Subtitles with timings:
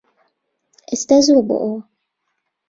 [0.89, 1.79] ئێستا زووە بۆ ئەوە